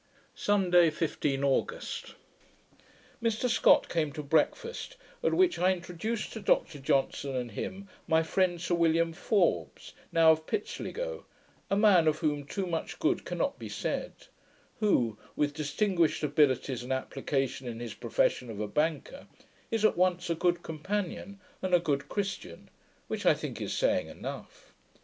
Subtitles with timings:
[0.33, 2.15] Sunday, 15th August
[3.21, 8.23] Mr Scott came to breakfast, at which I introduced to Dr Johnson, and him, my
[8.23, 11.25] friend Sir William Forbes, now of Pitsligo;
[11.69, 14.13] a man of whom too much good cannot be said;
[14.79, 19.27] who, with distinguished abilities and application in his profession of a banker,
[19.69, 22.71] is at once a good companion, and a good Christian;
[23.07, 24.73] which I think is saying enough.